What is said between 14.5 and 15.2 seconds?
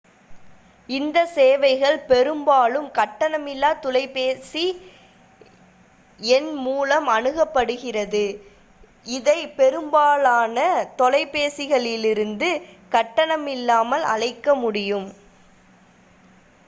முடியும்